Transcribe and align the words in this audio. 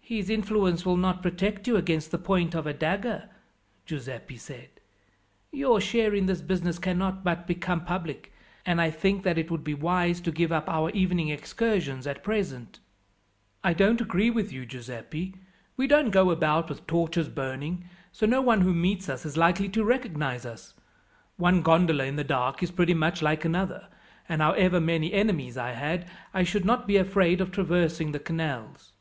"His 0.00 0.28
influence 0.30 0.84
will 0.86 0.96
not 0.96 1.22
protect 1.22 1.68
you 1.68 1.76
against 1.76 2.10
the 2.10 2.18
point 2.18 2.54
of 2.54 2.66
a 2.66 2.72
dagger," 2.72 3.28
Giuseppi 3.86 4.38
said. 4.38 4.70
"Your 5.52 5.80
share 5.82 6.14
in 6.14 6.24
this 6.26 6.40
business 6.40 6.78
cannot 6.80 7.22
but 7.22 7.46
become 7.46 7.84
public, 7.84 8.32
and 8.66 8.80
I 8.80 8.90
think 8.90 9.22
that 9.22 9.36
it 9.38 9.50
would 9.50 9.62
be 9.62 9.74
wise 9.74 10.20
to 10.22 10.32
give 10.32 10.50
up 10.50 10.68
our 10.68 10.90
evening 10.92 11.28
excursions 11.28 12.06
at 12.08 12.24
present." 12.24 12.80
"I 13.62 13.74
don't 13.74 14.00
agree 14.00 14.30
with 14.30 14.50
you, 14.50 14.64
Giuseppi. 14.64 15.34
We 15.76 15.86
don't 15.86 16.10
go 16.10 16.30
about 16.30 16.70
with 16.70 16.86
torches 16.88 17.28
burning, 17.28 17.84
so 18.10 18.24
no 18.26 18.40
one 18.40 18.62
who 18.62 18.74
meets 18.74 19.08
us 19.10 19.26
is 19.26 19.36
likely 19.36 19.68
to 19.68 19.84
recognize 19.84 20.46
us. 20.46 20.74
One 21.36 21.60
gondola 21.60 22.04
in 22.04 22.16
the 22.16 22.24
dark 22.24 22.62
is 22.62 22.72
pretty 22.72 22.94
much 22.94 23.22
like 23.22 23.44
another, 23.44 23.88
and 24.28 24.40
however 24.40 24.80
many 24.80 25.12
enemies 25.12 25.56
I 25.58 25.72
had, 25.72 26.08
I 26.34 26.42
should 26.44 26.64
not 26.64 26.88
be 26.88 26.96
afraid 26.96 27.40
of 27.40 27.52
traversing 27.52 28.10
the 28.10 28.18
canals." 28.18 28.94